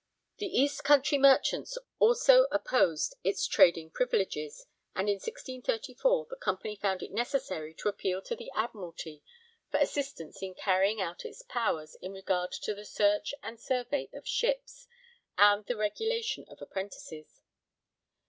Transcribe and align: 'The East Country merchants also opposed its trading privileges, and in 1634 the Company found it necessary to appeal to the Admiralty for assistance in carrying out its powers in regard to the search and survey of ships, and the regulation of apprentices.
'The 0.39 0.47
East 0.47 0.83
Country 0.83 1.19
merchants 1.19 1.77
also 1.99 2.47
opposed 2.51 3.13
its 3.23 3.45
trading 3.45 3.91
privileges, 3.91 4.65
and 4.95 5.07
in 5.07 5.17
1634 5.17 6.25
the 6.27 6.35
Company 6.37 6.75
found 6.75 7.03
it 7.03 7.11
necessary 7.11 7.75
to 7.75 7.87
appeal 7.87 8.19
to 8.23 8.35
the 8.35 8.49
Admiralty 8.55 9.21
for 9.69 9.77
assistance 9.79 10.41
in 10.41 10.55
carrying 10.55 10.99
out 10.99 11.23
its 11.23 11.43
powers 11.43 11.93
in 12.01 12.13
regard 12.13 12.51
to 12.53 12.73
the 12.73 12.83
search 12.83 13.35
and 13.43 13.59
survey 13.61 14.09
of 14.11 14.27
ships, 14.27 14.87
and 15.37 15.67
the 15.67 15.77
regulation 15.77 16.45
of 16.47 16.59
apprentices. 16.63 17.43